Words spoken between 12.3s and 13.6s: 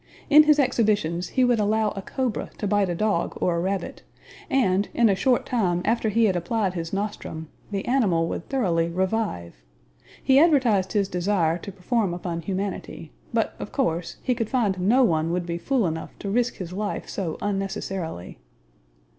humanity, but,